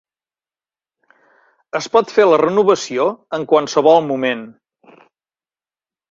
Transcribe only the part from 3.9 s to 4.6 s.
moment.